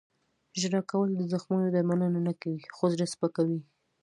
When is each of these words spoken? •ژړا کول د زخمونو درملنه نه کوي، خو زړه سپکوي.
•ژړا 0.61 0.81
کول 0.91 1.09
د 1.15 1.21
زخمونو 1.33 1.67
درملنه 1.75 2.19
نه 2.27 2.33
کوي، 2.41 2.61
خو 2.75 2.83
زړه 2.93 3.05
سپکوي. 3.13 3.59